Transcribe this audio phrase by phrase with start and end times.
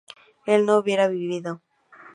[0.47, 1.61] él no hubiera vivido